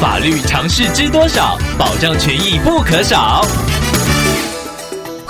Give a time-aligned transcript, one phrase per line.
[0.00, 1.58] 法律常识知多少？
[1.76, 3.44] 保障权益不可少。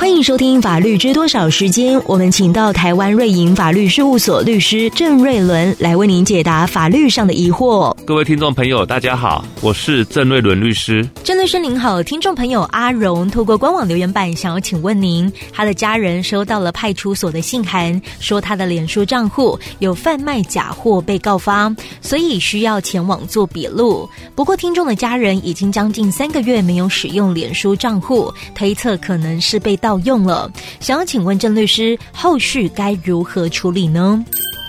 [0.09, 7.95] 欢迎收听《法律知多少》时间，我们请到台湾瑞银法律事务所律师郑瑞伦来为您解答法律上的疑惑。
[8.07, 11.07] 各位听众朋友，大家好，我是郑瑞伦律师。
[11.23, 24.09] 郑律师您好，听众朋友阿荣透过官网留言板想要请问您，他的家人收到了派出所的信函，说他的脸书账户有贩卖假货被告发，所以需要前往做笔录。
[24.35, 34.25] 不过，听众的家人已经将近三个月没有使用脸书账户，推测可能是被盗用了，想要请问郑律师，后续该如何处理呢？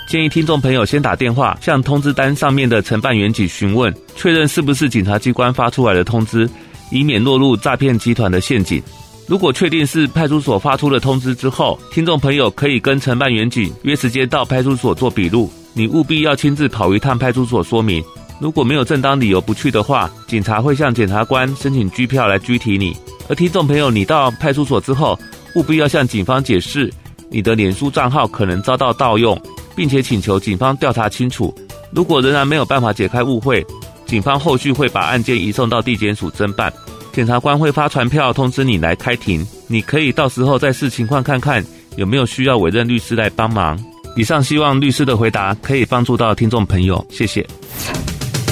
[0.07, 6.49] 建议听众朋友先打电话向通知单上面的承办员警询问，确认是不是警察机关发出来的通知，
[6.91, 8.81] 以免落入诈骗集团的陷阱。
[9.27, 18.03] 如果确定是派出所发出的通知之后，听众朋友可以跟承办员警约时间到派出所做笔录，你务必要亲自跑一趟派出所说明。
[18.39, 22.95] 如果没有正当理由不去的话，警察会向检察官申请拘票来拘提你。
[23.29, 25.17] 而听众朋友，你到派出所之后，
[25.53, 26.91] 务必要向警方解释
[27.29, 29.39] 你的脸书账号可能遭到盗用，
[29.75, 31.53] 并且请求警方调查清楚。
[31.91, 33.63] 如果仍然没有办法解开误会，
[34.07, 36.73] 警方后续会把案件移送到地检署侦办，
[37.13, 39.45] 检察官会发传票通知你来开庭。
[39.67, 41.63] 你可以到时候再视情况看看
[41.97, 43.79] 有没有需要委任律师来帮忙。
[44.15, 47.45] 以上希望律师的回答可以帮助到听众朋友，谢谢。